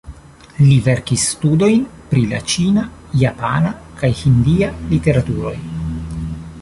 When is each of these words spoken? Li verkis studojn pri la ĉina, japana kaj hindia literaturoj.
Li 0.61 0.77
verkis 0.85 1.25
studojn 1.33 1.83
pri 2.13 2.23
la 2.31 2.39
ĉina, 2.53 2.87
japana 3.25 3.75
kaj 4.01 4.11
hindia 4.23 4.71
literaturoj. 4.95 5.57